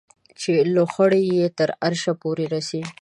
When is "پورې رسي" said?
2.21-2.81